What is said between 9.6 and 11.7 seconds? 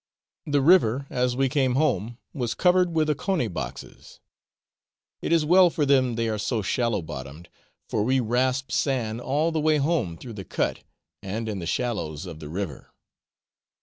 home through the cut, and in the